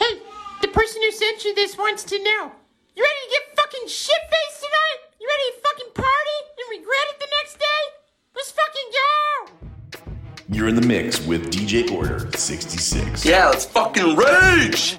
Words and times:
Hey, 0.00 0.22
the 0.62 0.68
person 0.68 1.02
who 1.02 1.12
sent 1.12 1.44
you 1.44 1.54
this 1.54 1.76
wants 1.76 2.04
to 2.04 2.16
know. 2.16 2.52
You 2.96 3.02
ready 3.02 3.20
to 3.26 3.30
get 3.30 3.54
fucking 3.54 3.86
shit 3.86 4.16
faced 4.30 4.60
tonight? 4.60 4.98
You 5.20 5.28
ready 5.28 5.46
to 5.52 5.60
fucking 5.60 5.92
party 5.94 6.38
and 6.56 6.80
regret 6.80 7.06
it 7.10 7.20
the 7.20 7.28
next 7.38 7.58
day? 7.58 7.82
Let's 8.34 8.50
fucking 8.50 8.88
go! 8.96 10.30
You're 10.48 10.68
in 10.68 10.74
the 10.74 10.86
mix 10.86 11.20
with 11.26 11.52
DJ 11.52 11.92
Order 11.92 12.30
66. 12.34 13.26
Yeah, 13.26 13.48
let's 13.48 13.66
fucking 13.66 14.16
rage! 14.16 14.98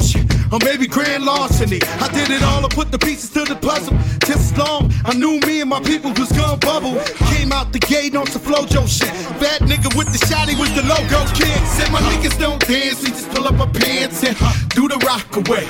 shit, 0.00 0.24
or 0.52 0.58
maybe 0.64 0.86
grand 0.86 1.24
larceny. 1.24 1.80
I 2.00 2.08
did 2.12 2.30
it 2.30 2.42
all, 2.42 2.64
I 2.64 2.68
put 2.68 2.90
the 2.90 2.98
pieces 2.98 3.30
to 3.30 3.44
the 3.44 3.56
puzzle. 3.56 3.96
Just 4.26 4.52
as 4.52 4.58
long, 4.58 4.92
I 5.04 5.14
knew 5.14 5.40
me 5.40 5.60
and 5.60 5.70
my 5.70 5.80
people 5.80 6.12
was 6.12 6.30
gonna 6.32 6.56
bubble. 6.58 6.98
Came 7.32 7.52
out 7.52 7.72
the 7.72 7.78
gate 7.78 8.14
on 8.14 8.26
some 8.26 8.42
flojo 8.42 8.86
shit. 8.86 9.12
Bad 9.40 9.62
nigga 9.62 9.94
with 9.96 10.12
the 10.12 10.20
shotty 10.26 10.58
was 10.58 10.72
the 10.74 10.82
logo 10.82 11.24
kid. 11.34 11.58
Said 11.66 11.90
my 11.90 12.00
niggas 12.00 12.38
don't 12.38 12.60
dance, 12.66 13.02
we 13.02 13.10
just 13.10 13.30
pull 13.30 13.46
up 13.46 13.58
our 13.60 13.70
pants 13.72 14.24
and 14.24 14.36
do 14.70 14.88
the 14.88 14.98
rock 15.06 15.34
away. 15.36 15.64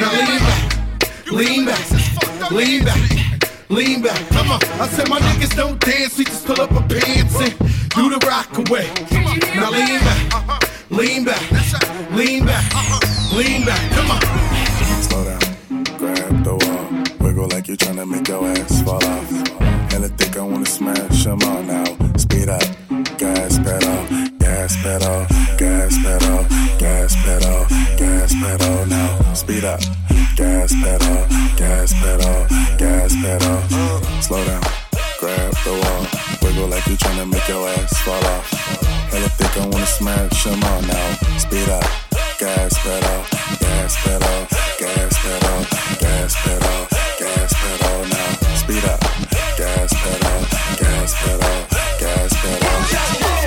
Now 0.00 0.12
lean 0.12 0.44
back, 0.44 1.30
lean 1.30 1.64
back, 1.64 2.50
lean 2.50 2.84
back. 2.84 3.28
Lean 3.70 4.00
back, 4.00 4.18
come 4.30 4.50
on. 4.50 4.60
I 4.80 4.88
said 4.88 5.10
my 5.10 5.18
niggas 5.18 5.54
don't 5.54 5.78
dance, 5.78 6.16
we 6.16 6.24
just 6.24 6.46
pull 6.46 6.58
up 6.58 6.72
our 6.72 6.88
pants 6.88 7.38
and 7.38 7.52
do 7.90 8.08
the 8.08 8.18
rock 8.26 8.56
away. 8.56 8.88
Now 9.54 9.70
lean 9.70 10.00
back, 10.00 10.67
lean 10.90 11.24
back, 11.24 11.40
lean 12.12 12.44
back, 12.46 12.64
uh-huh. 12.74 13.36
lean 13.36 13.64
back, 13.64 13.90
come 13.92 14.10
on. 14.10 14.20
Slow 15.02 15.24
down, 15.24 15.84
grab 15.98 16.44
the 16.44 16.54
wall, 16.54 17.04
wiggle 17.20 17.48
like 17.48 17.68
you're 17.68 17.76
tryna 17.76 18.08
make 18.08 18.28
your 18.28 18.46
ass 18.46 18.82
fall 18.82 19.04
off. 19.04 19.30
And 19.92 20.04
I 20.04 20.08
think 20.08 20.36
I 20.36 20.42
wanna 20.42 20.66
smash 20.66 21.26
'em 21.26 21.42
all 21.42 21.62
now. 21.62 21.84
Speed 22.16 22.48
up, 22.48 22.62
gas 23.18 23.58
pedal, 23.58 23.98
gas 24.38 24.76
pedal, 24.82 25.26
gas 25.58 25.96
pedal, 26.02 26.46
gas 26.78 27.16
pedal, 27.24 27.66
gas 27.96 28.32
pedal 28.34 28.86
now. 28.86 29.34
Speed 29.34 29.64
up, 29.64 29.80
gas 30.36 30.72
pedal, 30.82 31.26
gas 31.56 31.92
pedal, 32.00 32.46
gas 32.78 33.14
pedal. 33.22 33.58
Slow 34.22 34.44
down, 34.44 34.62
grab 35.20 35.52
the 35.64 35.74
wall, 35.82 36.06
wiggle 36.42 36.68
like 36.68 36.86
you're 36.86 36.96
tryna 36.96 37.30
make 37.30 37.48
your 37.48 37.68
ass 37.68 37.98
fall 38.00 38.24
off. 38.24 38.97
I 39.10 39.28
think 39.28 39.56
I 39.56 39.66
wanna 39.66 39.86
smash 39.86 40.46
'em 40.46 40.62
all 40.64 40.82
now. 40.82 41.38
Speed 41.38 41.68
up, 41.68 41.84
gas 42.38 42.74
pedal, 42.78 43.24
gas 43.60 43.96
pedal, 44.02 44.46
gas 44.78 45.14
pedal, 45.22 45.66
gas 46.00 46.34
pedal, 46.42 46.86
gas 47.18 47.52
pedal 47.60 48.06
now. 48.14 48.56
Speed 48.56 48.84
up, 48.84 49.00
gas 49.56 49.92
pedal, 50.02 50.40
gas 50.80 51.14
pedal, 51.22 51.66
gas 51.98 52.32
pedal. 52.42 53.37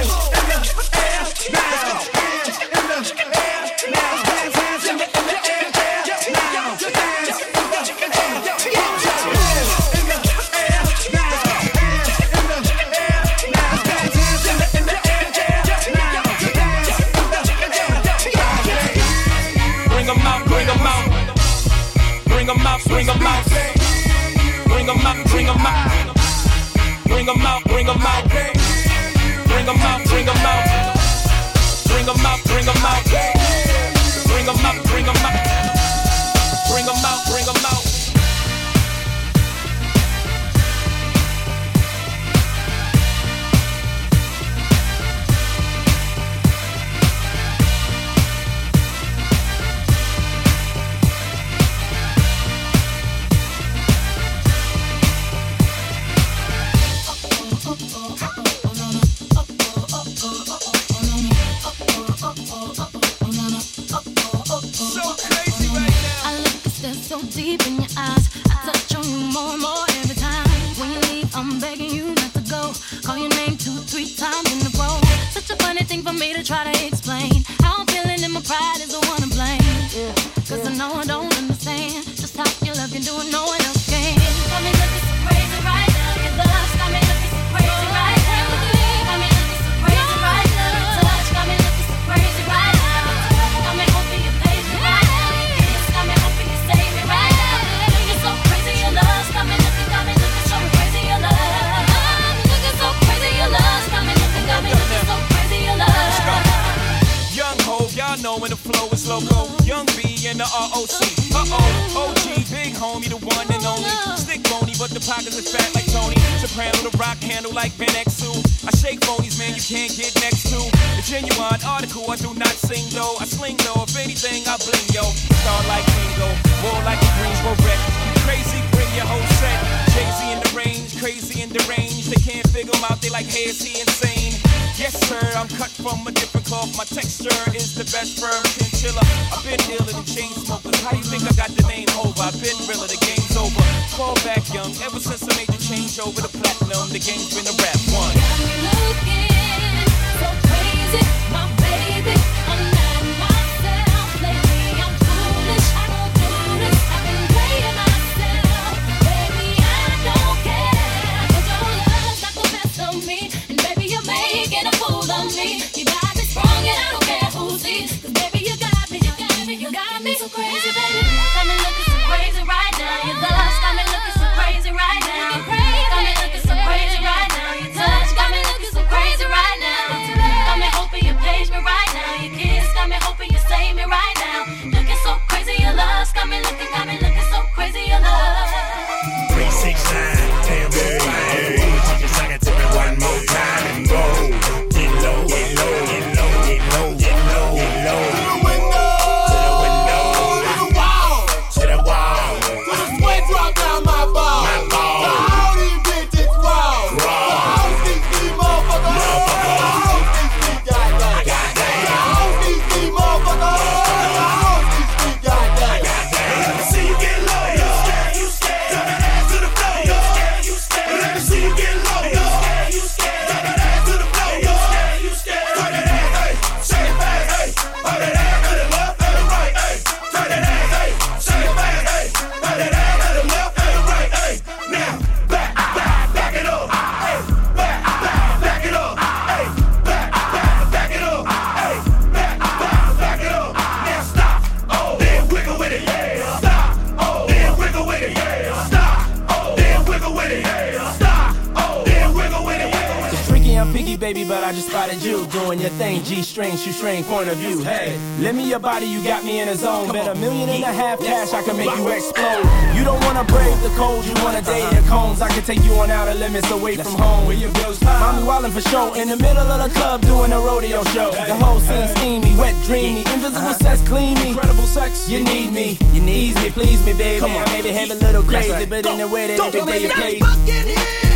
Body, 258.81 258.91
you 258.91 259.03
got 259.03 259.23
me 259.23 259.39
in 259.39 259.49
a 259.49 259.55
zone. 259.55 259.91
Bet 259.91 260.07
a 260.07 260.19
million 260.19 260.49
and 260.49 260.63
a 260.63 260.73
half 260.73 260.99
cash, 260.99 261.33
I 261.33 261.43
can 261.43 261.57
make 261.57 261.75
you 261.77 261.87
explode. 261.89 262.45
You 262.75 262.83
don't 262.83 263.01
wanna 263.03 263.23
brave 263.23 263.61
the 263.61 263.69
cold, 263.69 264.05
you 264.05 264.13
wanna 264.23 264.41
date 264.41 264.69
the 264.71 264.81
cones. 264.87 265.21
I 265.21 265.29
can 265.29 265.43
take 265.43 265.63
you 265.63 265.73
on 265.75 265.91
outer 265.91 266.13
limits 266.13 266.49
away 266.51 266.75
from 266.75 266.93
home. 266.93 267.27
Where 267.27 267.37
your 267.37 267.51
bills 267.53 267.81
Mommy 267.81 268.23
wildin' 268.23 268.51
for 268.51 268.61
show. 268.61 268.93
In 268.93 269.09
the 269.09 269.17
middle 269.17 269.47
of 269.55 269.59
the 269.63 269.79
club 269.79 270.01
doing 270.01 270.31
a 270.31 270.39
rodeo 270.39 270.83
show. 270.95 271.11
The 271.11 271.35
whole 271.35 271.59
scene 271.59 271.87
steamy, 271.95 272.35
wet, 272.37 272.55
dreamy, 272.65 272.99
invisible 273.13 273.37
uh-huh. 273.37 273.53
sex, 273.53 273.81
clean 273.87 274.15
me. 274.15 274.29
Incredible 274.29 274.65
sex, 274.65 275.09
you 275.09 275.23
need 275.23 275.51
me, 275.51 275.77
you 275.93 276.01
need 276.01 276.35
me, 276.35 276.49
please 276.49 276.83
me, 276.85 276.93
baby. 276.93 277.19
Come 277.19 277.35
on, 277.35 277.45
maybe 277.51 277.69
have 277.69 277.91
a 277.91 277.95
little 277.95 278.23
crazy, 278.23 278.65
but 278.65 278.85
in 278.85 278.97
the 278.97 279.07
way 279.07 279.27
that 279.27 279.55
every 279.55 279.61
day 279.71 279.81
you 279.83 279.89
play. 279.89 281.10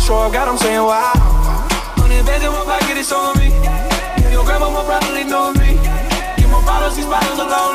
I 0.00 0.02
show 0.02 0.16
up, 0.16 0.32
God, 0.32 0.48
I'm 0.48 0.56
saying 0.56 0.80
wow. 0.80 1.12
Hundred 2.00 2.24
bands 2.24 2.40
in 2.40 2.50
my 2.50 2.64
pocket, 2.64 2.96
it's 2.96 3.12
on 3.12 3.36
me. 3.36 3.52
Your 4.32 4.48
grandma 4.48 4.72
will 4.72 4.88
probably 4.88 5.24
know 5.24 5.52
me. 5.60 5.76
Get 6.40 6.48
more 6.48 6.64
bottles, 6.64 6.96
these 6.96 7.04
bottles 7.04 7.38
are 7.38 7.69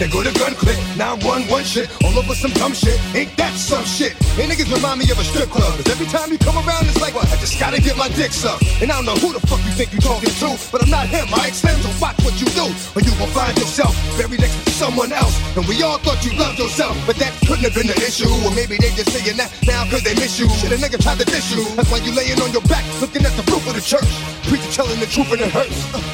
I 0.00 0.08
go 0.08 0.24
to 0.24 0.32
gun 0.32 0.56
click, 0.56 0.80
now 0.96 1.12
I'm 1.12 1.20
one 1.20 1.44
one 1.52 1.60
shit, 1.60 1.84
all 2.00 2.16
over 2.16 2.32
some 2.32 2.48
dumb 2.56 2.72
shit. 2.72 2.96
Ain't 3.12 3.36
that 3.36 3.52
some 3.52 3.84
shit? 3.84 4.16
And 4.40 4.48
niggas 4.48 4.72
remind 4.72 4.96
me 4.96 5.04
of 5.12 5.20
a 5.20 5.24
strip 5.28 5.52
club. 5.52 5.76
Cause 5.76 5.92
every 5.92 6.08
time 6.08 6.32
you 6.32 6.40
come 6.40 6.56
around, 6.56 6.88
it's 6.88 6.96
like, 7.04 7.12
what? 7.12 7.28
I 7.28 7.36
just 7.36 7.60
gotta 7.60 7.84
get 7.84 8.00
my 8.00 8.08
dick 8.16 8.32
sucked. 8.32 8.64
And 8.80 8.88
I 8.88 8.96
don't 8.96 9.04
know 9.04 9.20
who 9.20 9.36
the 9.36 9.44
fuck 9.44 9.60
you 9.68 9.72
think 9.76 9.92
you 9.92 10.00
talking 10.00 10.32
to, 10.32 10.56
but 10.72 10.80
I'm 10.80 10.88
not 10.88 11.04
him. 11.04 11.28
I 11.36 11.52
extend 11.52 11.84
so 11.84 11.92
watch 12.00 12.16
what 12.24 12.32
you 12.40 12.48
do, 12.56 12.72
or 12.96 13.04
you 13.04 13.12
gon' 13.20 13.28
find 13.36 13.52
yourself 13.60 13.92
buried 14.16 14.40
next 14.40 14.56
to 14.64 14.72
someone 14.72 15.12
else. 15.12 15.36
And 15.52 15.68
we 15.68 15.76
all 15.84 16.00
thought 16.00 16.24
you 16.24 16.32
loved 16.32 16.56
yourself, 16.56 16.96
but 17.04 17.20
that 17.20 17.36
couldn't 17.44 17.68
have 17.68 17.76
been 17.76 17.92
the 17.92 17.98
issue. 18.00 18.32
Or 18.40 18.56
maybe 18.56 18.80
they 18.80 18.96
just 18.96 19.12
saying 19.12 19.36
that 19.36 19.52
now 19.68 19.84
cause 19.84 20.00
they 20.00 20.16
miss 20.16 20.40
you. 20.40 20.48
Shit, 20.48 20.72
a 20.72 20.80
nigga 20.80 20.96
tried 20.96 21.20
to 21.20 21.28
diss 21.28 21.52
you. 21.52 21.60
That's 21.76 21.92
why 21.92 22.00
you 22.00 22.16
laying 22.16 22.40
on 22.40 22.48
your 22.56 22.64
back, 22.72 22.88
looking 23.04 23.20
at 23.28 23.36
the 23.36 23.44
roof 23.52 23.68
of 23.68 23.76
the 23.76 23.84
church. 23.84 24.08
Preacher 24.48 24.72
telling 24.72 24.96
the 24.96 25.06
truth 25.12 25.28
and 25.36 25.44
it 25.44 25.52
hurts. 25.52 26.09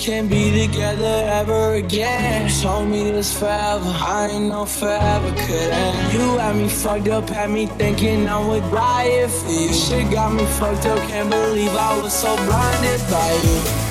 Can't 0.00 0.30
be 0.30 0.66
together 0.66 1.28
ever 1.28 1.74
again. 1.74 2.50
Told 2.62 2.88
me 2.88 3.10
this 3.10 3.38
forever, 3.38 3.84
I 3.84 4.30
ain't 4.32 4.48
know 4.48 4.64
forever 4.64 5.28
could 5.28 5.70
end. 5.70 6.12
You 6.14 6.38
had 6.38 6.56
me 6.56 6.68
fucked 6.70 7.08
up, 7.08 7.28
had 7.28 7.50
me 7.50 7.66
thinking 7.66 8.26
I 8.26 8.38
would 8.48 8.62
die 8.70 9.04
if 9.04 9.34
you. 9.46 9.74
Shit 9.74 10.10
got 10.10 10.32
me 10.32 10.46
fucked 10.58 10.86
up, 10.86 10.98
can't 11.10 11.28
believe 11.28 11.74
I 11.76 12.00
was 12.00 12.14
so 12.14 12.34
blinded 12.46 13.00
by 13.10 13.32
you. 13.44 13.89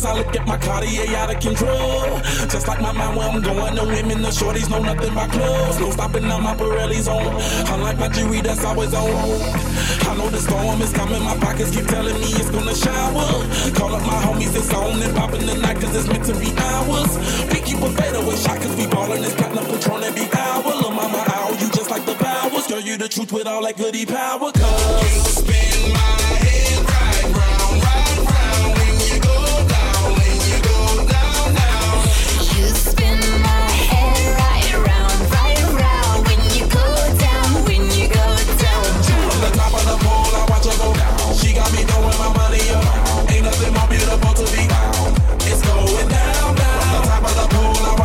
I 0.00 0.16
look 0.16 0.34
at 0.34 0.46
my 0.46 0.56
Cartier 0.56 1.04
out 1.16 1.34
of 1.34 1.38
control. 1.40 2.18
Just 2.48 2.66
like 2.66 2.80
my 2.80 2.92
mind 2.92 3.16
where 3.16 3.28
I'm 3.28 3.42
going, 3.42 3.74
the 3.74 3.84
women, 3.84 4.22
the 4.22 4.28
shorties 4.28 4.68
know 4.70 4.80
nothing 4.80 5.14
but 5.14 5.30
clothes. 5.30 5.78
No 5.78 5.90
stopping 5.90 6.24
on 6.24 6.42
my 6.42 6.54
Pirelli's 6.56 7.08
on. 7.08 7.28
I 7.68 7.76
like 7.76 7.98
my 7.98 8.08
jewelry 8.08 8.40
that's 8.40 8.64
always 8.64 8.94
on. 8.94 9.10
I 10.08 10.16
know 10.16 10.28
the 10.30 10.38
storm 10.40 10.80
is 10.80 10.92
coming, 10.92 11.22
my 11.22 11.36
pockets 11.36 11.70
keep 11.70 11.86
telling 11.86 12.14
me 12.14 12.28
it's 12.40 12.50
gonna 12.50 12.74
shower. 12.74 13.28
Call 13.76 13.94
up 13.94 14.02
my 14.02 14.18
homies, 14.24 14.56
it's 14.56 14.72
on 14.72 15.00
and 15.02 15.14
popping 15.14 15.46
the 15.46 15.56
night, 15.58 15.78
cause 15.80 15.94
it's 15.94 16.08
meant 16.08 16.24
to 16.24 16.34
be 16.40 16.50
ours. 16.56 17.12
We 17.52 17.60
keep 17.60 17.78
a 17.78 17.90
fadeaway 17.92 18.36
shot, 18.36 18.58
cause 18.64 18.74
we 18.76 18.86
ballin' 18.86 19.20
this 19.22 19.34
platinum 19.34 19.66
patron 19.66 20.02
every 20.04 20.26
hour. 20.32 20.72
Lil' 20.72 20.90
mama, 20.90 21.22
ow, 21.28 21.50
you 21.60 21.68
just 21.70 21.90
like 21.90 22.04
the 22.06 22.14
powers. 22.14 22.66
Girl, 22.66 22.80
you 22.80 22.96
the 22.96 23.08
truth 23.08 23.30
with 23.32 23.46
all 23.46 23.62
that 23.62 23.76
goody 23.76 24.06
power, 24.06 24.50
cause 24.52 25.14
you 25.14 25.20
spin 25.20 25.92
my 25.92 26.31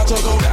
pole, 0.07 0.37
I 0.39 0.46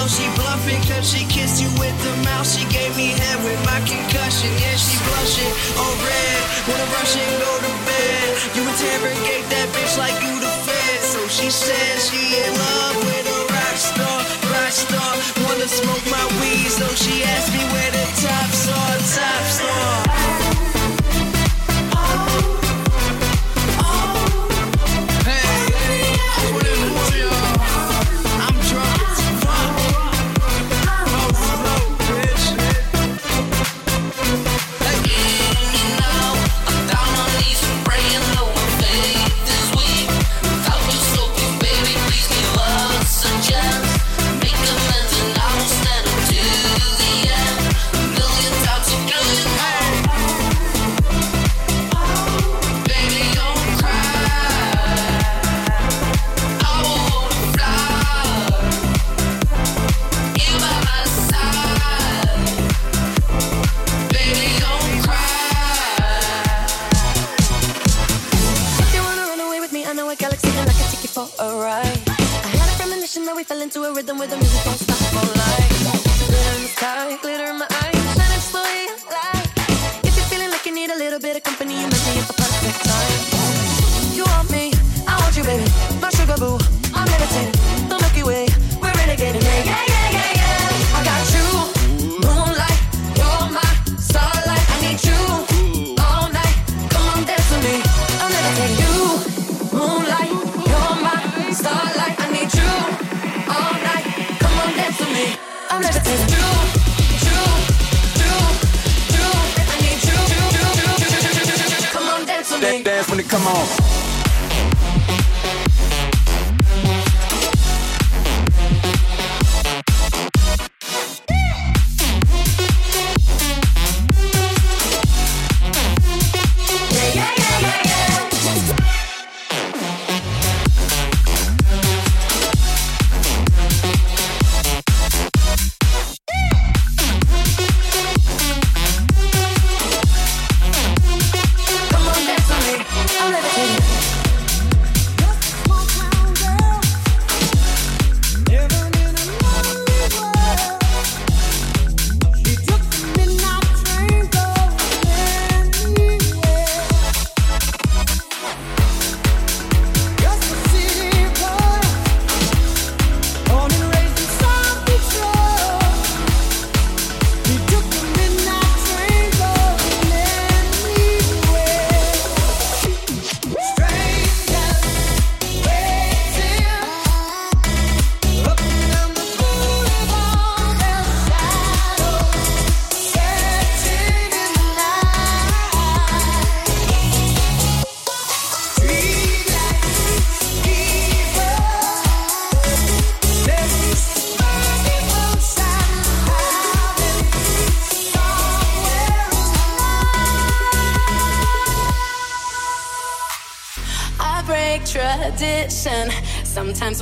hell, 0.00 0.08
she 0.08 0.24
bluffing 0.36 0.80
cause 0.88 1.12
she 1.12 1.24
kissed 1.26 1.62
you 1.62 1.68
with 1.78 1.96
the 2.02 2.14
mouth. 2.24 2.48
She 2.48 2.64
gave 2.72 2.96
me 2.96 3.12
head 3.20 3.38
with 3.44 3.60
my 3.64 3.80
concussion. 3.84 4.50
Yeah, 4.56 4.76
she 4.76 4.96
blushing. 5.04 5.52
all 5.76 5.94
red, 6.00 6.40
what 6.68 6.80
a 6.80 6.86
Russian 6.96 7.28
go 7.40 7.52
to 7.60 7.79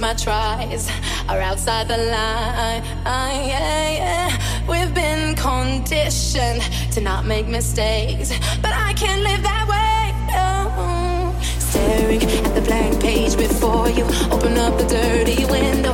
my 0.08 0.14
tries 0.14 0.88
are 1.28 1.40
outside 1.40 1.86
the 1.86 1.98
line. 1.98 2.82
Uh, 3.04 3.30
yeah, 3.52 3.90
yeah. 4.00 4.66
We've 4.66 4.94
been 4.94 5.36
conditioned 5.36 6.62
to 6.92 7.00
not 7.02 7.26
make 7.26 7.46
mistakes, 7.46 8.30
but 8.62 8.72
I 8.72 8.94
can't 8.94 9.22
live 9.22 9.42
that 9.42 9.64
way. 9.74 10.00
No. 10.32 11.34
Staring 11.58 12.22
at 12.46 12.54
the 12.54 12.62
blank 12.62 13.02
page 13.02 13.36
before 13.36 13.90
you, 13.90 14.04
open 14.32 14.56
up 14.56 14.78
the 14.78 14.86
dirty 14.86 15.44
window. 15.44 15.92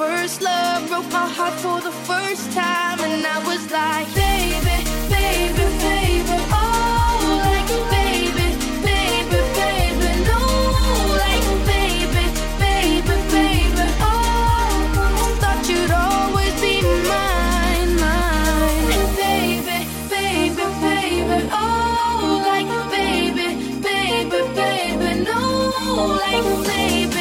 first 0.00 0.40
love 0.40 0.88
broke 0.88 1.12
my 1.12 1.28
heart 1.28 1.52
for 1.60 1.78
the 1.82 1.92
first 2.08 2.50
time, 2.52 2.98
and 3.00 3.22
I 3.34 3.38
was 3.48 3.62
like, 3.70 4.08
baby, 4.14 4.76
baby, 5.12 5.66
baby, 5.84 6.36
oh, 6.56 7.20
like 7.44 7.72
baby, 7.96 8.46
baby, 8.88 9.40
baby, 9.60 10.10
no, 10.30 10.40
like 11.22 11.48
baby, 11.72 12.24
baby, 12.64 13.16
baby, 13.36 13.84
oh, 14.00 15.36
thought 15.42 15.62
you'd 15.68 15.92
always 16.06 16.54
be 16.64 16.80
mine, 17.12 17.92
mine, 18.04 18.88
and 18.96 19.10
baby, 19.20 19.78
baby, 20.14 20.64
baby, 20.86 21.38
oh, 21.52 22.40
like 22.48 22.72
baby, 22.96 23.48
baby, 23.84 24.40
baby, 24.60 25.10
no, 25.28 26.16
like 26.24 26.48
baby. 26.66 27.19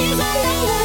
But 0.00 0.06
here's 0.06 0.18
another. 0.18 0.79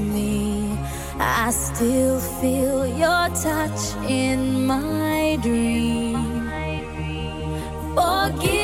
me. 0.00 0.78
I 1.18 1.50
still 1.50 2.18
feel 2.40 2.86
your 2.86 3.28
touch 3.44 3.94
in 4.08 4.66
my 4.66 5.38
dream. 5.42 6.50
Forgive. 7.94 8.59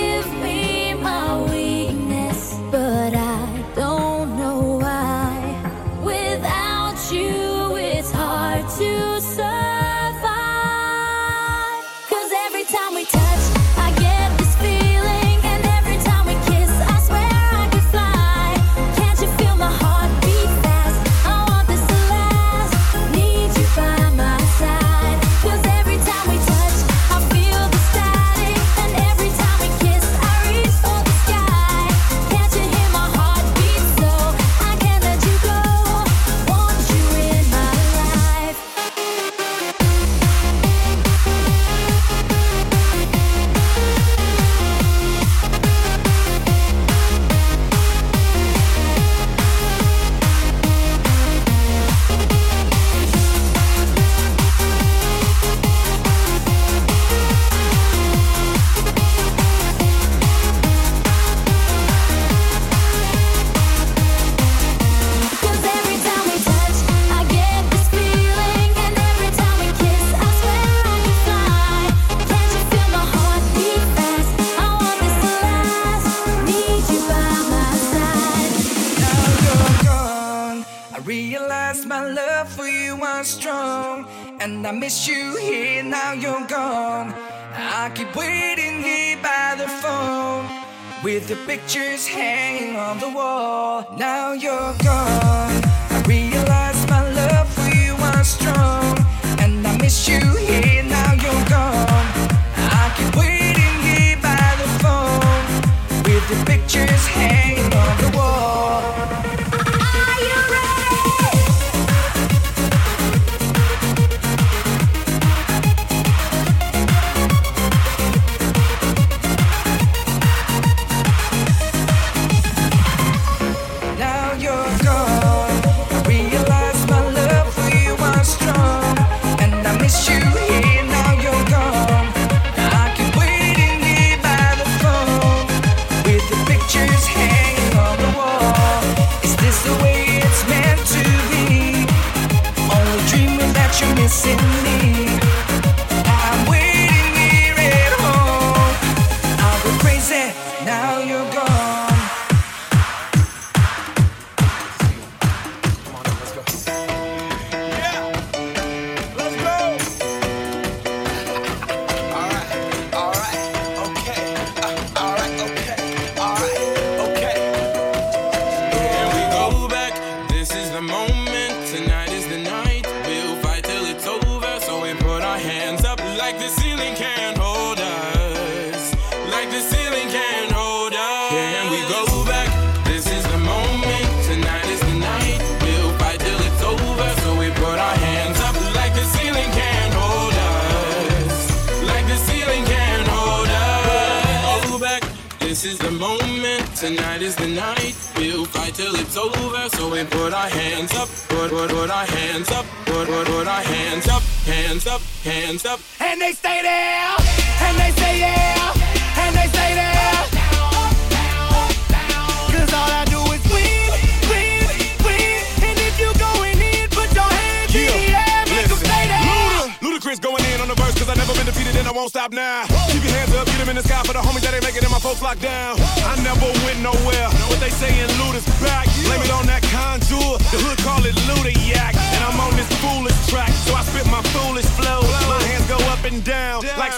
Stop. 205.58 205.85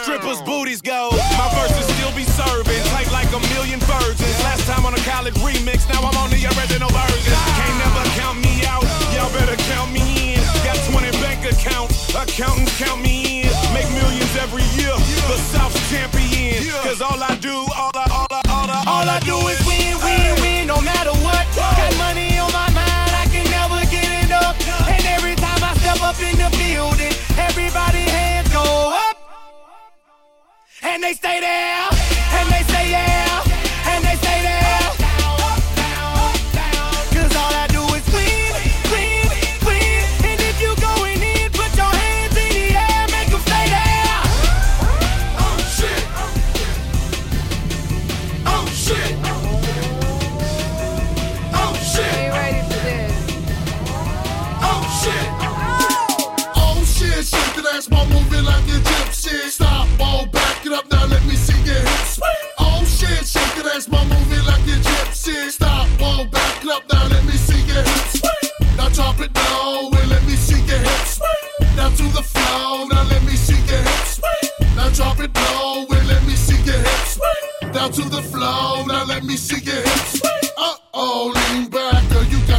strippers' 0.02 0.42
booties 0.42 0.80
go. 0.80 1.10
My 1.38 1.48
verses 1.54 1.84
still 1.96 2.12
be 2.14 2.24
serving, 2.24 2.82
tight 2.94 3.10
like 3.10 3.30
a 3.34 3.40
million 3.54 3.80
virgins. 3.80 4.38
Last 4.44 4.66
time 4.66 4.84
on 4.86 4.94
a 4.94 5.02
college 5.02 5.34
remix, 5.42 5.88
now 5.90 6.02
I'm 6.06 6.16
on 6.18 6.30
the 6.30 6.42
original 6.54 6.90
version. 6.90 7.34
Can't 7.58 7.78
never 7.82 8.02
count 8.20 8.38
me 8.38 8.64
out, 8.66 8.84
y'all 9.14 9.32
better 9.32 9.56
count 9.70 9.92
me 9.92 10.34
in. 10.34 10.40
Got 10.62 10.78
20 10.90 11.10
bank 11.22 11.40
accounts, 11.44 12.14
accounting 12.14 12.67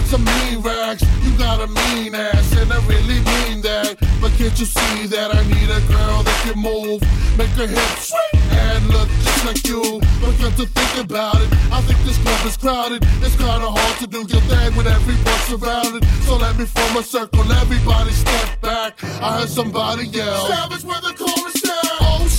some 0.10 0.26
mean 0.26 0.60
racks. 0.62 1.04
You 1.22 1.38
got 1.38 1.62
a 1.62 1.68
mean 1.68 2.16
ass, 2.16 2.52
and 2.58 2.74
I 2.74 2.80
really 2.88 3.22
mean 3.32 3.62
that. 3.62 3.96
But 4.20 4.32
can't 4.34 4.58
you 4.60 4.66
see 4.66 5.06
that 5.08 5.36
I 5.36 5.42
need 5.46 5.70
a 5.70 5.82
girl 5.86 6.24
that 6.24 6.40
can 6.44 6.58
move, 6.58 7.02
make 7.38 7.54
her 7.62 7.68
hips 7.68 8.10
swing 8.10 8.42
and 8.50 8.90
look 8.90 9.08
just 9.22 9.46
like 9.46 9.62
you? 9.68 10.02
But 10.20 10.34
come 10.42 10.54
to 10.58 10.66
think 10.66 11.06
about 11.06 11.36
it, 11.36 11.50
I 11.72 11.82
think 11.82 12.00
this 12.06 12.18
club 12.18 12.46
is 12.46 12.58
crowded. 12.58 13.06
It's 13.22 13.36
kinda 13.36 13.70
hard 13.70 13.98
to 14.00 14.08
do 14.08 14.26
your 14.28 14.42
thing 14.50 14.76
with 14.76 14.88
everyone 14.88 15.42
surrounded. 15.46 16.04
So 16.26 16.38
let 16.38 16.58
me 16.58 16.66
form 16.66 16.98
a 16.98 17.04
circle, 17.04 17.46
everybody 17.52 18.12
step 18.12 18.62
back. 18.62 19.04
I 19.22 19.40
heard 19.40 19.50
somebody 19.50 20.08
yell. 20.08 20.48
Savage 20.48 20.84
with 20.84 21.06
a 21.06 21.20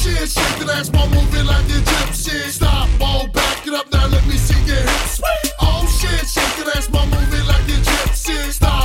shit. 0.02 0.28
Shake 0.28 0.58
that 0.60 0.70
ass 0.76 0.90
while 0.90 1.08
moving 1.08 1.46
like 1.46 1.66
the 1.68 1.78
Egyptian. 1.84 2.50
Stop, 2.50 2.88
all 3.00 3.26
back 3.28 3.66
it 3.66 3.74
up 3.74 3.90
now. 3.92 4.06
Let 4.08 4.26
me 4.26 4.36
see 4.36 4.60
your 4.64 4.76
hips. 4.76 5.20
Oh 5.60 5.84
shit, 5.98 6.26
shake 6.34 6.54
that 6.58 6.76
ass 6.76 6.88
while 6.88 7.06
moving 7.06 7.46
like 7.46 7.64
the 7.66 7.76
Egyptian. 7.80 8.52
Stop. 8.52 8.79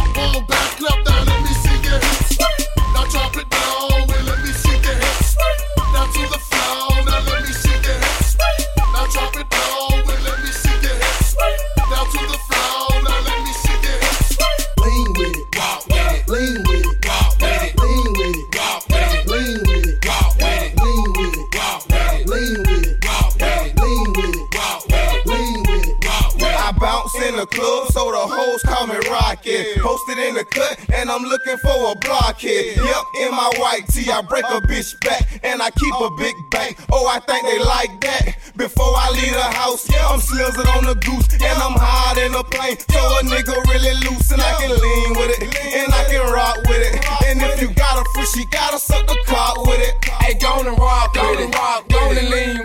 So 27.95 28.11
the 28.11 28.27
hoes 28.27 28.61
call 28.67 28.87
me 28.87 28.99
Rocket. 29.07 29.79
Posted 29.79 30.19
in 30.19 30.35
the 30.35 30.43
cut, 30.43 30.75
and 30.91 31.09
I'm 31.09 31.23
looking 31.23 31.55
for 31.63 31.71
a 31.71 31.95
blockhead. 32.03 32.75
Yep, 32.75 33.03
in 33.23 33.31
my 33.31 33.49
white 33.55 33.87
tee, 33.87 34.11
I 34.11 34.19
break 34.21 34.43
a 34.51 34.59
bitch 34.67 34.99
back, 34.99 35.23
and 35.47 35.61
I 35.61 35.71
keep 35.71 35.95
a 35.95 36.11
big 36.19 36.35
bank. 36.51 36.75
Oh, 36.91 37.07
I 37.07 37.23
think 37.23 37.47
they 37.47 37.59
like 37.63 37.95
that. 38.03 38.35
Before 38.57 38.91
I 38.99 39.15
leave 39.15 39.31
the 39.31 39.49
house, 39.63 39.87
I'm 40.11 40.19
slizzing 40.19 40.67
on 40.75 40.83
the 40.83 40.95
goose, 41.07 41.39
and 41.39 41.55
I'm 41.55 41.79
high 41.79 42.19
in 42.19 42.33
the 42.35 42.43
plane. 42.43 42.75
So 42.91 42.99
a 42.99 43.23
nigga 43.23 43.55
really 43.71 43.95
loose, 44.03 44.27
and 44.31 44.43
I 44.43 44.51
can 44.59 44.75
lean 44.75 45.09
with 45.15 45.31
it, 45.39 45.55
and 45.79 45.87
I 45.95 46.03
can 46.11 46.19
rock 46.35 46.67
with 46.67 46.83
it. 46.83 46.99
And 47.31 47.39
if 47.47 47.61
you 47.61 47.71
got 47.79 47.95
a 47.95 48.03
free, 48.11 48.27
she 48.27 48.43
gotta 48.51 48.77
suck 48.77 49.07
the 49.07 49.15
cock 49.25 49.63
with 49.65 49.79
it. 49.79 49.95
Hey, 50.19 50.35
go 50.35 50.51
and 50.59 50.77
rock, 50.77 51.15
go 51.15 51.31
and 51.31 51.47
rock, 51.55 51.87
go 51.87 52.11
and 52.11 52.27
lean 52.27 52.64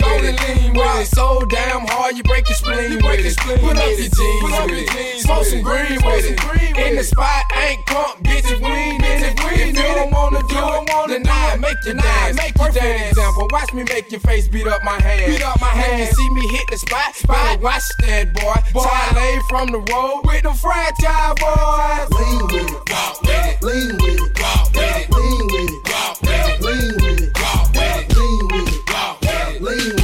you 2.21 2.29
break 2.29 2.49
your 2.49 2.57
spleen 2.57 3.01
with 3.03 3.25
it. 3.25 3.37
Put 3.37 3.77
up 3.77 3.89
your 3.97 4.09
jeans 4.09 4.13
with 4.13 4.93
it. 4.93 5.21
Smoke 5.21 5.45
some 5.45 5.63
green 5.63 5.97
with 6.05 6.29
it. 6.29 6.79
In 6.79 6.97
the 6.97 7.05
spot, 7.05 7.45
ain't 7.57 7.85
pump, 7.87 8.25
bitches, 8.25 8.61
we 8.61 8.69
ain't 8.69 9.05
in 9.05 9.25
it. 9.25 9.41
If 9.41 9.77
you 9.77 9.95
don't 9.95 10.13
wanna 10.13 10.41
do 10.49 10.59
it, 10.59 11.09
then 11.09 11.27
I 11.29 11.57
make 11.57 11.77
you 11.85 11.95
dance. 11.95 12.37
Make 12.37 12.57
you 12.59 12.73
dance. 12.73 13.11
Example, 13.11 13.49
watch 13.51 13.73
me 13.73 13.85
make 13.85 14.11
your 14.11 14.21
face 14.21 14.49
beat 14.49 14.67
up 14.67 14.83
my 14.85 15.01
hand. 15.01 15.33
Beat 15.33 15.43
up 15.43 15.61
my 15.61 15.69
hand. 15.69 16.01
You 16.01 16.07
see 16.07 16.31
me 16.31 16.49
hit 16.49 16.67
the 16.71 16.79
spot, 16.79 17.15
spot. 17.15 17.61
Watch 17.61 17.85
that 18.01 18.33
boy. 18.35 18.55
Boy, 18.73 18.87
lay 19.15 19.39
from 19.49 19.69
the 19.73 19.81
road 19.93 20.23
with 20.25 20.43
the 20.43 20.53
fragile 20.53 21.35
boys. 21.41 22.09
Lean 22.19 22.47
with 22.47 22.69
it. 22.69 22.91
Walk 22.91 23.23
with 23.23 23.47
it. 23.47 23.63
Lean 23.63 23.97
with 23.97 24.21
it. 24.21 24.41
Walk 24.41 24.75
with 24.75 24.97
it. 24.97 25.11
Lean 25.11 25.47
with 25.53 25.71
it. 25.71 25.89
Walk 25.89 26.23
with 26.23 26.49
it. 26.49 26.61
Lean 26.61 26.95
with 27.01 27.21
it. 27.21 27.39
Walk 27.41 27.73
with 27.73 27.97
it. 27.97 28.17
Lean 28.17 28.49
with 28.49 28.73
it. 28.73 28.91
Walk 28.91 29.21
with 29.21 29.31
it. 29.31 29.63
Lean 29.63 29.87
with 29.87 29.95
it. 29.95 30.00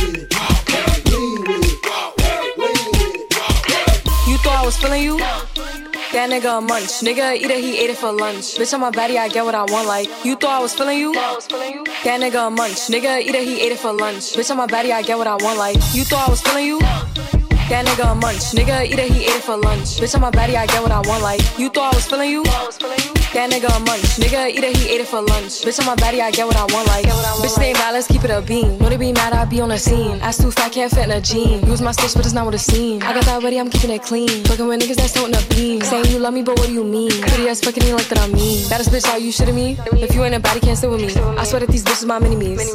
Was 4.67 4.77
feeling 4.79 5.01
you? 5.01 5.17
That 5.19 6.29
nigga 6.29 6.59
a 6.59 6.61
munch. 6.61 6.99
Nigga 7.07 7.37
eat 7.37 7.49
it, 7.49 7.62
he 7.62 7.79
ate 7.79 7.91
it 7.91 7.97
for 7.97 8.11
lunch. 8.11 8.57
Bitch, 8.57 8.75
on 8.75 8.81
my 8.81 8.91
body, 8.91 9.17
I 9.17 9.29
get 9.29 9.45
what 9.45 9.55
I 9.55 9.62
want. 9.62 9.87
Like, 9.87 10.09
you 10.25 10.35
thought 10.35 10.59
I 10.59 10.61
was 10.61 10.75
feeling 10.75 10.99
you? 10.99 11.14
That 11.14 12.19
nigga 12.21 12.49
a 12.49 12.51
munch. 12.51 12.89
Nigga 12.91 13.21
eat 13.21 13.37
it, 13.37 13.45
he 13.45 13.61
ate 13.61 13.71
it 13.71 13.79
for 13.79 13.93
lunch. 13.93 14.35
Bitch, 14.35 14.51
on 14.51 14.57
my 14.57 14.67
body, 14.67 14.93
I 14.93 15.03
get 15.03 15.19
what 15.19 15.29
I 15.29 15.37
want. 15.37 15.57
Like, 15.57 15.77
you 15.95 16.03
thought 16.03 16.27
I 16.27 16.31
was 16.31 16.43
feeling 16.43 16.67
you? 16.67 17.46
That 17.69 17.85
nigga 17.85 18.12
a 18.12 18.14
munch. 18.14 18.55
Nigga 18.55 18.87
eat 18.87 18.97
it, 18.97 19.11
he 19.11 19.25
ate 19.25 19.37
it 19.37 19.43
for 19.43 19.57
lunch. 19.57 19.99
Bitch, 19.99 20.14
on 20.14 20.21
my 20.21 20.31
body, 20.31 20.57
I 20.57 20.67
get 20.67 20.81
what 20.81 20.93
I 20.93 21.01
want. 21.01 21.23
Like, 21.25 21.43
you 21.59 21.69
thought 21.69 21.93
I 21.93 21.97
was 21.97 22.07
feeling 22.07 22.31
you? 22.31 22.45
That 22.45 23.51
nigga 23.51 23.67
a 23.75 23.81
munch. 23.81 24.23
Nigga 24.23 24.49
eat 24.51 24.62
it, 24.62 24.77
he 24.77 24.89
ate 24.89 25.01
it 25.01 25.09
for 25.09 25.21
lunch. 25.21 25.67
Bitch, 25.67 25.81
on 25.81 25.87
my 25.87 25.97
body, 25.97 26.23
I 26.23 26.31
get 26.31 26.47
what 26.47 26.55
I 26.55 26.62
want. 26.73 26.87
Like, 26.87 27.07
bitch, 27.43 27.57
they 27.59 27.73
mad, 27.73 27.91
let's 27.91 28.07
keep 28.07 28.23
it 28.23 28.31
a 28.31 28.41
beam. 28.41 28.79
Know 28.79 28.89
they 28.89 28.97
be 28.97 29.12
mad, 29.12 29.33
I 29.33 29.45
be 29.47 29.61
on 29.61 29.71
the 29.71 29.79
scene. 29.79 30.21
Ass 30.21 30.39
too 30.39 30.53
fat, 30.53 30.71
can't 30.71 30.93
fit 30.93 31.07
in 31.07 31.11
a 31.11 31.21
jean. 31.21 31.67
Use 31.67 31.83
my 31.83 31.91
stitch, 31.91 32.14
but 32.14 32.25
it's 32.25 32.33
not 32.33 32.45
what 32.45 32.55
it 32.55 32.61
seems. 32.61 33.03
I 33.03 33.12
got 33.12 33.25
that 33.25 33.43
ready, 33.43 33.59
I'm 33.59 33.69
keeping 33.69 33.91
it 33.91 34.03
clean. 34.03 34.45
Fucking 34.45 34.69
with 34.69 34.81
niggas 34.81 34.97
that's 34.97 35.12
toting 35.12 35.35
a 35.35 35.43
beam. 35.53 35.81
Saying 35.81 36.07
you 36.07 36.21
love 36.21 36.35
me, 36.35 36.43
but 36.43 36.57
what 36.61 36.69
do 36.69 36.73
you 36.73 36.85
mean? 36.85 37.11
Pretty 37.11 37.49
ass 37.49 37.61
fucking 37.62 37.85
me 37.85 37.93
like 37.93 38.07
that 38.09 38.21
I 38.21 38.29
mean. 38.29 38.69
Baddest 38.71 38.91
bitch, 38.91 39.11
are 39.12 39.19
you 39.19 39.33
shitting 39.33 39.55
me? 39.55 39.77
If 40.01 40.14
you 40.14 40.23
ain't 40.23 40.37
a 40.37 40.41
baddie, 40.41 40.62
can't 40.62 40.79
sit 40.79 40.89
with 40.89 41.01
me. 41.01 41.11
I 41.37 41.43
swear 41.43 41.61
that 41.61 41.69
these 41.69 41.83
bitches 41.83 42.07
my 42.07 42.21
mini-me's. 42.21 42.75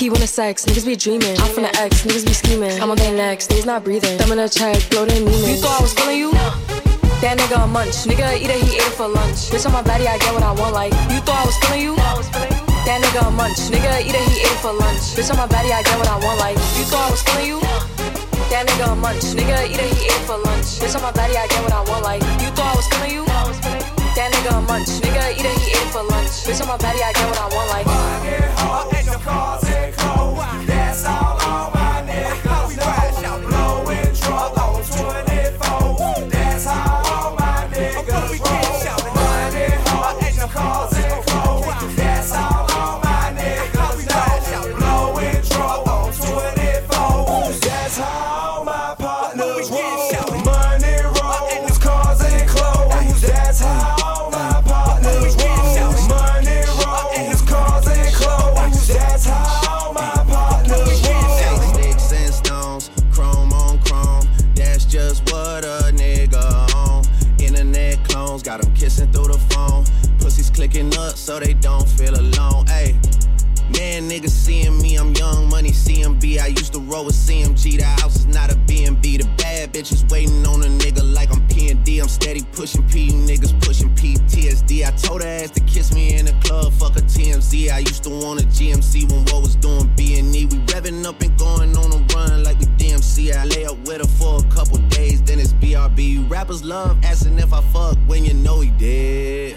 He 0.00 0.08
wanna 0.08 0.26
sex, 0.26 0.64
niggas 0.64 0.86
be 0.86 0.96
dreaming. 0.96 1.36
I'm 1.44 1.52
from 1.52 1.64
the 1.64 1.76
X, 1.76 2.08
niggas 2.08 2.24
be 2.24 2.32
scheming. 2.32 2.72
I'm 2.80 2.88
on 2.90 2.96
their 2.96 3.12
necks, 3.12 3.46
niggas 3.48 3.66
not 3.66 3.84
breathing. 3.84 4.16
Thumb 4.16 4.32
in 4.32 4.38
a 4.38 4.48
check, 4.48 4.80
blow 4.88 5.04
their 5.04 5.20
meaning. 5.20 5.44
You 5.44 5.60
thought 5.60 5.76
I 5.76 5.82
was 5.84 5.92
feeling 5.92 6.16
you? 6.16 6.32
That 7.20 7.36
nigga 7.36 7.64
a 7.64 7.66
munch. 7.68 8.08
Nigga 8.08 8.32
eat 8.40 8.48
it, 8.48 8.64
he 8.64 8.80
ate 8.80 8.88
it 8.88 8.96
for 8.96 9.06
lunch. 9.06 9.52
Bitch 9.52 9.66
on 9.68 9.76
my 9.76 9.84
body, 9.84 10.08
I 10.08 10.16
get 10.16 10.32
what 10.32 10.42
I 10.42 10.56
want. 10.56 10.72
Like, 10.72 10.96
you 11.12 11.20
thought 11.20 11.44
I 11.44 11.44
was 11.44 11.58
feeling 11.60 11.84
you? 11.84 11.96
That 12.88 13.04
nigga 13.04 13.28
a 13.28 13.30
munch. 13.30 13.60
Nigga 13.68 14.00
eat 14.00 14.16
it, 14.16 14.24
he 14.24 14.40
ate 14.40 14.48
it 14.48 14.60
for 14.64 14.72
lunch. 14.72 15.12
Bitch 15.12 15.28
on 15.28 15.36
my 15.36 15.44
body, 15.44 15.68
I 15.68 15.84
get 15.84 15.92
what 16.00 16.08
I 16.08 16.16
want. 16.16 16.40
Like, 16.40 16.56
you 16.80 16.88
thought 16.88 17.04
I 17.04 17.10
was 17.12 17.20
feeling 17.20 17.48
you? 17.52 17.60
That 18.48 18.64
nigga 18.72 18.88
a 18.88 18.96
munch. 18.96 19.36
Nigga 19.36 19.68
eat 19.68 19.76
it, 19.76 19.84
he 20.00 20.08
ate 20.08 20.16
it 20.16 20.24
for 20.24 20.40
lunch. 20.40 20.80
Bitch 20.80 20.96
on 20.96 21.04
my 21.04 21.12
body, 21.12 21.36
I 21.36 21.44
get 21.44 21.60
what 21.60 21.76
I 21.76 21.84
want. 21.84 22.08
Like, 22.08 22.24
you 22.40 22.48
thought 22.56 22.72
I 22.72 22.76
was 22.80 22.88
feeling 22.88 23.20
you? 23.20 23.28
That 24.16 24.32
nigga 24.32 24.56
a 24.56 24.60
munch. 24.64 24.88
Nigga 25.04 25.36
eat 25.36 25.44
it, 25.44 25.56
he 25.60 25.76
ate 25.76 25.84
it 25.84 25.92
for 25.92 26.00
lunch. 26.08 26.48
Bitch 26.48 26.56
on 26.64 26.72
my 26.72 26.80
body, 26.80 27.04
I 27.04 27.12
get 27.12 27.28
what 27.28 27.36
I 27.36 27.52
want. 27.52 27.68
Like, 27.68 28.99
That's 30.66 31.04
all 31.04 31.29
seeing 74.50 74.82
me, 74.82 74.96
I'm 74.96 75.12
young 75.14 75.48
money 75.48 75.70
CMB. 75.70 76.40
I 76.40 76.48
used 76.48 76.72
to 76.72 76.80
roll 76.80 77.04
with 77.04 77.14
CMG. 77.14 77.78
The 77.78 77.84
house 77.84 78.16
is 78.16 78.26
not 78.26 78.52
a 78.52 78.56
B&B. 78.56 79.18
The 79.18 79.28
bad 79.38 79.72
bitches 79.72 80.10
waiting 80.10 80.44
on 80.44 80.62
a 80.62 80.70
nigga 80.82 81.04
like 81.14 81.30
I'm 81.30 81.46
P&D. 81.46 82.00
I'm 82.00 82.08
steady 82.08 82.42
pushing 82.52 82.82
P, 82.88 83.10
niggas 83.10 83.54
pushing 83.64 83.90
PTSD. 83.94 84.84
I 84.84 84.90
told 85.06 85.22
her 85.22 85.28
ass 85.28 85.50
to 85.52 85.60
kiss 85.60 85.94
me 85.94 86.16
in 86.18 86.24
the 86.26 86.34
club, 86.44 86.72
fuck 86.72 86.96
a 86.96 87.02
TMZ. 87.02 87.70
I 87.70 87.78
used 87.78 88.02
to 88.04 88.10
want 88.10 88.42
a 88.42 88.46
GMC 88.46 89.10
when 89.10 89.22
what 89.30 89.40
was 89.42 89.54
doing 89.54 89.86
B&E. 89.94 90.46
We 90.46 90.56
revving 90.72 91.04
up 91.06 91.20
and 91.20 91.38
going 91.38 91.76
on 91.76 91.92
a 91.92 92.00
run 92.14 92.42
like 92.42 92.58
we 92.58 92.66
DMC. 92.80 93.32
I 93.32 93.44
lay 93.44 93.66
up 93.66 93.78
with 93.86 94.00
her 94.02 94.12
for 94.18 94.40
a 94.44 94.48
couple 94.50 94.78
days, 94.98 95.22
then 95.22 95.38
it's 95.38 95.52
BRB. 95.52 96.28
Rappers 96.28 96.64
love 96.64 96.98
asking 97.04 97.38
if 97.38 97.52
I 97.52 97.60
fuck 97.72 97.96
when 98.08 98.24
you 98.24 98.34
know 98.34 98.60
he 98.60 98.70
did. 98.70 99.56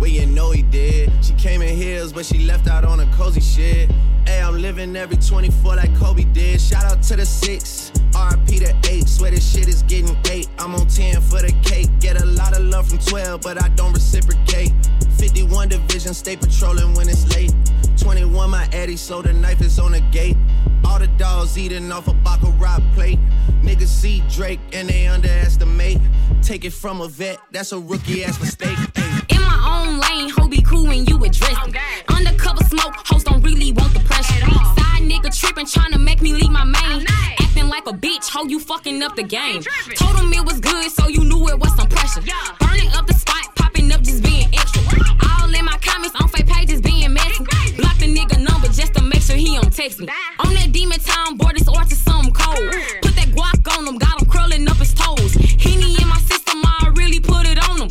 When 0.00 0.12
you 0.12 0.24
know 0.24 0.50
he 0.50 0.62
did. 0.62 1.12
She 1.22 1.34
came 1.34 1.60
in 1.60 1.76
heels, 1.76 2.10
but 2.10 2.24
she 2.24 2.38
left 2.46 2.68
out 2.68 2.86
on 2.86 3.00
a 3.00 3.06
cozy 3.14 3.42
shit. 3.42 3.92
Hey, 4.26 4.40
I'm 4.40 4.56
living 4.56 4.96
every 4.96 5.18
24 5.18 5.76
like 5.76 5.94
Kobe 5.98 6.24
did. 6.24 6.58
Shout 6.58 6.84
out 6.84 7.02
to 7.02 7.16
the 7.16 7.26
six, 7.26 7.92
RP 8.12 8.60
to 8.60 8.90
eight. 8.90 9.06
Swear 9.06 9.30
this 9.30 9.52
shit 9.52 9.68
is 9.68 9.82
getting 9.82 10.16
eight. 10.30 10.48
I'm 10.58 10.74
on 10.74 10.86
10 10.86 11.20
for 11.20 11.42
the 11.42 11.52
cake. 11.62 11.90
Get 12.00 12.18
a 12.18 12.24
lot 12.24 12.56
of 12.56 12.64
love 12.64 12.88
from 12.88 12.98
12, 12.98 13.42
but 13.42 13.62
I 13.62 13.68
don't 13.68 13.92
reciprocate. 13.92 14.72
51 15.18 15.68
division, 15.68 16.14
stay 16.14 16.34
patrolling 16.34 16.94
when 16.94 17.06
it's 17.06 17.28
late. 17.36 17.52
21 17.98 18.48
my 18.48 18.66
Eddie, 18.72 18.96
so 18.96 19.20
the 19.20 19.34
knife 19.34 19.60
is 19.60 19.78
on 19.78 19.92
the 19.92 20.00
gate. 20.12 20.36
All 20.86 20.98
the 20.98 21.08
dogs 21.18 21.58
eating 21.58 21.92
off 21.92 22.08
a 22.08 22.14
Baccarat 22.14 22.80
plate. 22.94 23.18
Niggas 23.62 23.88
see 23.88 24.22
Drake 24.30 24.60
and 24.72 24.88
they 24.88 25.06
underestimate. 25.08 25.98
Take 26.40 26.64
it 26.64 26.72
from 26.72 27.02
a 27.02 27.08
vet, 27.08 27.38
that's 27.50 27.72
a 27.72 27.78
rookie 27.78 28.24
ass 28.24 28.40
mistake. 28.40 28.78
Ayy. 30.20 30.28
In 30.28 30.28
my 30.28 30.28
own 30.28 30.28
lane, 30.28 30.30
ho 30.30 30.48
be 30.48 30.62
cool 30.62 30.86
when 30.86 31.04
you 31.06 31.16
address 31.24 31.66
me. 31.66 31.74
Undercover 32.08 32.64
smoke, 32.64 32.94
hoes 33.06 33.24
don't 33.24 33.42
really 33.42 33.72
want 33.72 33.92
the 33.94 34.00
pressure. 34.00 34.40
Side 34.76 35.02
nigga 35.02 35.30
tripping, 35.38 35.66
trying 35.66 35.92
to 35.92 35.98
make 35.98 36.20
me 36.22 36.32
leave 36.32 36.50
my 36.50 36.64
main. 36.64 37.04
Acting 37.40 37.68
like 37.68 37.86
a 37.86 37.92
bitch, 37.92 38.28
ho, 38.28 38.44
you 38.46 38.60
fucking 38.60 39.02
up 39.02 39.16
the 39.16 39.22
game. 39.22 39.62
Told 39.96 40.16
him 40.16 40.32
it 40.32 40.44
was 40.44 40.60
good, 40.60 40.90
so 40.90 41.08
you 41.08 41.24
knew 41.24 41.48
it 41.48 41.58
was 41.58 41.74
some 41.76 41.88
pressure. 41.88 42.22
Burning 42.60 42.90
up 42.94 43.06
the 43.06 43.14
spot, 43.14 43.54
popping 43.56 43.92
up, 43.92 44.02
just 44.02 44.22
being 44.22 44.48
extra. 44.54 44.82
All 45.28 45.54
in 45.54 45.64
my 45.64 45.78
comments 45.80 46.16
on 46.20 46.28
fake 46.28 46.46
pages 46.46 46.80
being 46.80 47.12
messy. 47.12 47.44
Block 47.76 47.98
the 47.98 48.06
nigga 48.06 48.38
number 48.38 48.68
just 48.68 48.94
to 48.94 49.02
make 49.02 49.22
sure 49.22 49.36
he 49.36 49.56
don't 49.56 49.72
text 49.72 50.00
me. 50.00 50.08
On 50.40 50.52
that 50.54 50.72
demon 50.72 51.00
town 51.00 51.36
board, 51.36 51.56
or 51.68 51.84
to 51.84 51.94
something 51.94 52.32
cold. 52.32 52.72
Put 53.02 53.14
that 53.16 53.28
guac 53.34 53.78
on 53.78 53.86
him, 53.86 53.98
got 53.98 54.20
him 54.20 54.28
curling 54.28 54.68
up 54.68 54.76
his 54.76 54.94
toes. 54.94 55.34
Henny 55.34 55.96
in 56.00 56.08
my 56.08 56.18
system, 56.18 56.60
I 56.64 56.92
really 56.94 57.20
put 57.20 57.46
it 57.46 57.58
on 57.68 57.82
him. 57.82 57.90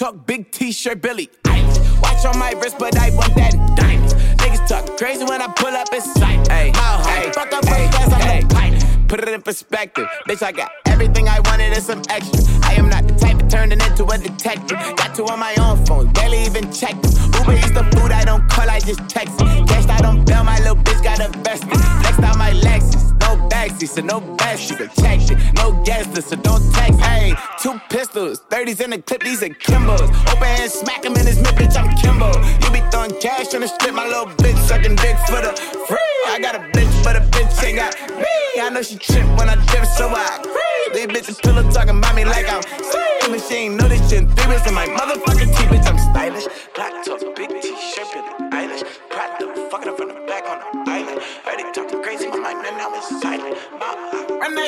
Talk, 0.00 0.24
big 0.24 0.50
t-shirt, 0.50 1.02
Billie 1.02 1.28
Eilish. 1.44 2.00
Watch 2.00 2.24
on 2.24 2.38
my 2.38 2.52
wrist, 2.52 2.76
but 2.78 2.96
I 2.96 3.10
want 3.14 3.34
that 3.34 3.52
diamond. 3.76 4.08
Niggas 4.40 4.66
talk 4.66 4.96
crazy 4.96 5.24
when 5.24 5.42
I 5.42 5.48
pull 5.48 5.76
up 5.76 5.92
in 5.92 6.00
sight. 6.00 6.48
High, 6.48 7.30
fuck 7.32 7.52
up 7.52 7.62
first 7.68 7.92
class, 7.92 8.10
I'm 8.10 8.40
the 8.40 8.54
pilot. 8.54 9.08
Put 9.08 9.20
it 9.20 9.28
in 9.28 9.42
perspective, 9.42 10.08
bitch. 10.26 10.42
I 10.42 10.52
got 10.52 10.70
everything 10.86 11.28
I 11.28 11.40
wanted 11.40 11.74
and 11.74 11.82
some 11.82 12.00
extra. 12.08 12.40
I 12.62 12.76
am 12.76 12.88
not 12.88 13.08
the 13.08 13.14
type 13.16 13.42
of 13.42 13.48
turning 13.50 13.78
into 13.78 14.06
a 14.06 14.16
detective. 14.16 14.78
Got 14.96 15.14
two 15.14 15.26
on 15.26 15.38
my 15.38 15.54
own 15.56 15.84
phone, 15.84 16.10
barely 16.14 16.44
even 16.46 16.72
check 16.72 16.96
them. 17.02 17.12
Uber 17.36 17.58
eats 17.58 17.72
the 17.72 17.84
food 17.92 18.10
I 18.10 18.24
don't 18.24 18.48
call, 18.48 18.70
I 18.70 18.80
just 18.80 19.06
text 19.06 19.34
it. 19.38 19.90
I 19.90 20.00
don't 20.00 20.24
bail, 20.24 20.44
my 20.44 20.56
little 20.60 20.76
bitch 20.76 21.04
got 21.04 21.20
a 21.20 21.26
invested. 21.26 21.76
Next 22.00 22.20
out 22.20 22.38
my 22.38 22.52
Lexus, 22.52 23.12
no 23.20 23.36
backseat, 23.50 23.88
so 23.90 24.00
no 24.00 24.22
backseat 24.38 24.80
it. 24.80 25.54
No 25.56 25.72
gas, 25.84 26.06
so 26.24 26.36
don't 26.36 26.72
text. 26.72 27.09
Two 27.60 27.78
pistols, 27.90 28.40
30s 28.48 28.80
in 28.80 28.88
the 28.88 29.02
clip, 29.02 29.22
these 29.22 29.42
are 29.42 29.50
Kimbos. 29.50 30.08
Open 30.32 30.48
hand, 30.48 30.72
smack 30.72 31.04
him 31.04 31.14
in 31.14 31.26
his 31.26 31.36
mid, 31.36 31.54
bitch. 31.56 31.76
I'm 31.76 31.94
Kimbo. 31.98 32.32
You 32.64 32.72
be 32.72 32.80
throwing 32.90 33.12
cash 33.20 33.52
on 33.52 33.60
the 33.60 33.68
strip, 33.68 33.92
my 33.94 34.06
little 34.06 34.32
bitch 34.40 34.56
sucking 34.66 34.96
dick 34.96 35.18
for 35.28 35.42
the 35.44 35.52
free. 35.86 35.98
I 36.26 36.38
got 36.40 36.54
a 36.54 36.60
bitch, 36.72 37.04
but 37.04 37.16
a 37.16 37.20
bitch 37.20 37.62
ain't 37.62 37.76
got 37.76 37.92
me. 38.16 38.60
I 38.62 38.70
know 38.72 38.80
she 38.80 38.96
trip 38.96 39.26
when 39.36 39.50
I 39.50 39.56
dip, 39.66 39.84
so 39.84 40.08
I 40.08 40.40
agree. 40.40 41.04
These 41.04 41.08
bitches 41.08 41.42
pillow 41.42 41.70
talking 41.70 41.98
about 41.98 42.14
me 42.14 42.24
like 42.24 42.48
I'm 42.48 42.62
same. 42.62 43.34
And 43.34 43.42
she 43.42 43.54
ain't 43.56 43.74
know 43.74 43.88
this 43.88 44.08
shit. 44.08 44.24
Three 44.40 44.56
in 44.56 44.74
my 44.74 44.86
motherfucking 44.86 45.52
teeth, 45.52 45.68
bitch. 45.68 45.86
I'm 45.86 45.98
stylish. 45.98 46.19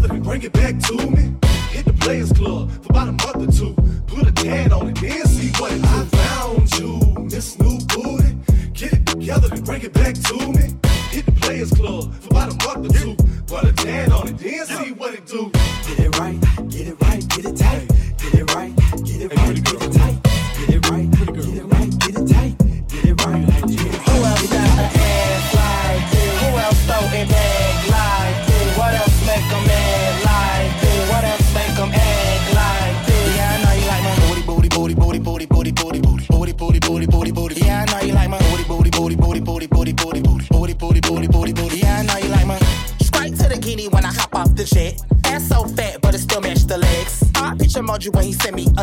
together 0.00 0.14
and 0.14 0.24
bring 0.24 0.42
it 0.42 0.52
back 0.52 0.78
to 0.78 0.94
me. 1.10 1.34
Hit 1.70 1.84
the 1.84 1.92
Players 2.00 2.32
Club 2.32 2.70
for 2.70 2.90
about 2.90 3.08
a 3.08 3.12
month 3.12 3.48
or 3.48 3.52
two. 3.52 3.74
Put 4.06 4.28
a 4.28 4.32
tan 4.32 4.72
on 4.72 4.88
it, 4.88 5.00
then 5.00 5.26
see 5.26 5.50
what 5.60 5.72
it 5.72 5.84
I 5.84 6.04
found 6.04 6.78
you, 6.78 7.28
this 7.28 7.58
new 7.58 7.78
booty. 7.86 8.36
Get 8.72 8.92
it 8.92 9.06
together 9.06 9.48
and 9.50 9.64
bring 9.64 9.82
it 9.82 9.92
back 9.92 10.14
to 10.14 10.34
me. 10.52 10.74
Hit 11.10 11.26
the 11.26 11.32
Players 11.40 11.72
Club 11.72 12.12
for 12.14 12.28
about 12.30 12.52
a 12.52 12.66
month 12.66 12.90
or 12.90 12.98
two. 12.98 13.16
Put 13.46 13.64
a 13.64 13.72
tan 13.72 14.12
on 14.12 14.28
it, 14.28 14.38
then 14.38 14.66
see 14.66 14.92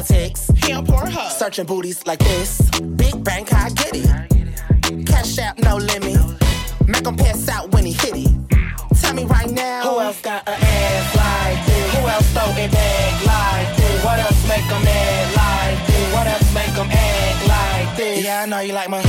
a 0.10 0.14
text. 0.14 0.52
He 0.64 0.73
on 0.73 0.86
Pornhub. 0.86 1.30
Searching 1.32 1.65
booties 1.65 2.06
like 2.06 2.19
this. 2.19 2.61
Big 2.95 3.23
bank, 3.23 3.53
I 3.53 3.69
get 3.69 3.95
it. 3.95 5.06
Cash 5.06 5.38
out, 5.40 5.57
no 5.60 5.77
limit. 5.77 6.19
Make 6.88 7.06
him 7.06 7.15
pass 7.15 7.48
out 7.49 7.72
when 7.72 7.86
he 7.86 7.94
hit 7.94 8.15
it. 8.15 8.32
Tell 9.02 9.14
me 9.14 9.26
right 9.26 9.49
now. 9.52 9.84
Who 9.84 9.99
else 9.99 10.22
got 10.22 10.48
an 10.48 10.57
ass 10.60 11.15
like 11.15 11.65
this? 11.65 11.95
Who 11.95 12.07
else 12.07 12.27
throw 12.34 12.64
it 12.64 12.72
back 12.72 13.26
like 13.26 13.77
this? 13.77 14.03
What 14.03 14.19
else 14.19 14.48
make 14.48 14.72
'em 14.72 14.84
mad 14.84 15.27
like 15.41 15.88
this? 15.88 16.14
What 16.14 16.27
else 16.27 16.53
make 16.53 16.77
'em 16.77 16.90
act 16.91 17.48
like 17.48 17.98
this? 17.98 18.23
Yeah, 18.23 18.44
I 18.44 18.45
know 18.45 18.60
you 18.60 18.73
like 18.73 18.90
my 18.90 19.02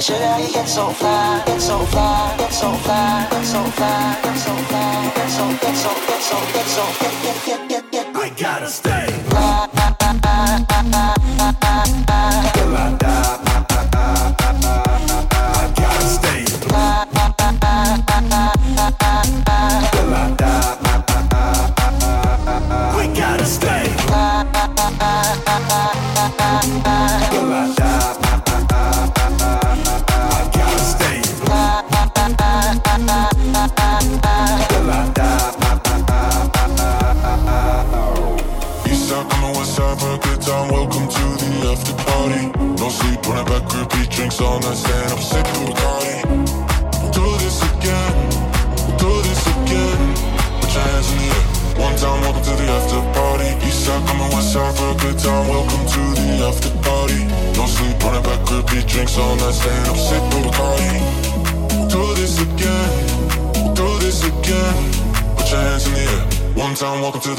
Sugar, 0.00 0.14
sugar, 0.14 0.46
you 0.46 0.52
get 0.52 0.68
so 0.68 0.90
fly, 0.90 1.42
get 1.44 1.60
so 1.60 1.78
fly, 1.86 2.36
get 2.38 2.52
so 2.52 2.72
fly, 2.72 3.26
get 3.32 3.44
so 3.44 3.64
fly, 3.64 4.18
get 4.22 4.36
so 4.36 4.54
fly, 4.54 5.12
get 5.16 5.28
so, 5.28 5.48
get 5.48 5.74
so, 5.74 5.90
get 6.06 6.22
so, 6.22 6.38
get 6.52 6.66
so, 6.66 6.84
get, 7.00 7.22
get, 7.24 7.44
get, 7.44 7.68
get, 7.68 7.92
get. 7.92 8.16
I 8.16 8.30
gotta 8.30 8.68
stay. 8.68 9.07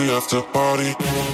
after 0.10 0.42
party. 0.42 1.29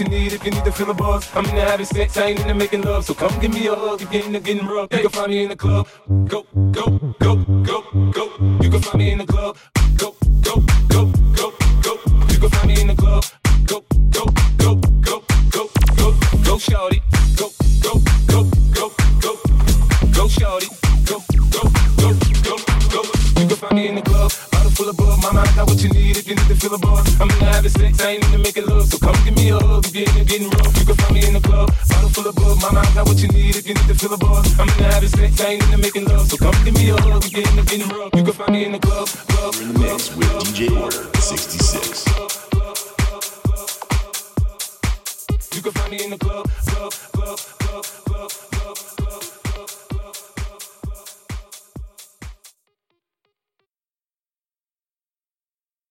you 0.00 0.08
need 0.08 0.32
if 0.32 0.44
you 0.44 0.50
need 0.50 0.64
to 0.64 0.72
feel 0.72 0.86
the 0.86 0.94
buzz. 0.94 1.28
I'm 1.34 1.44
in 1.46 1.54
the 1.54 1.62
having 1.62 1.86
sex, 1.86 2.16
I 2.16 2.26
ain't 2.28 2.40
into 2.40 2.54
making 2.54 2.82
love. 2.82 3.04
So 3.04 3.14
come 3.14 3.38
give 3.40 3.52
me 3.52 3.66
a 3.66 3.74
hug, 3.74 4.00
you're 4.00 4.10
getting 4.10 4.32
to 4.32 4.40
getting 4.40 4.66
rough. 4.66 4.88
You 4.92 5.00
can 5.00 5.10
find 5.10 5.30
me 5.30 5.42
in 5.42 5.48
the 5.50 5.56
club. 5.56 5.86